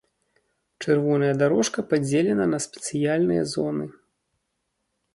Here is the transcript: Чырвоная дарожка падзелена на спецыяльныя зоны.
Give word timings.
Чырвоная 0.85 1.29
дарожка 1.43 1.85
падзелена 1.93 2.45
на 2.57 2.63
спецыяльныя 2.69 3.43
зоны. 3.57 3.85